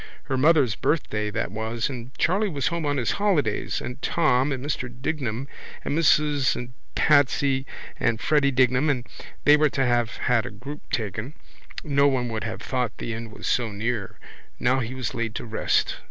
[0.23, 4.65] Her mother's birthday that was and Charley was home on his holidays and Tom and
[4.65, 5.47] Mr Dignam
[5.85, 7.67] and Mrs and Patsy
[7.99, 9.05] and Freddy Dignam and
[9.43, 11.35] they were to have had a group taken.
[11.83, 14.17] No one would have thought the end was so near.
[14.59, 15.97] Now he was laid to rest.